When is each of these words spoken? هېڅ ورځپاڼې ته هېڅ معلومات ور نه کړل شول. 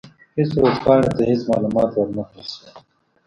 هېڅ 0.37 0.49
ورځپاڼې 0.59 1.09
ته 1.17 1.23
هېڅ 1.31 1.41
معلومات 1.51 1.89
ور 1.93 2.09
نه 2.17 2.23
کړل 2.29 2.45
شول. 2.53 2.67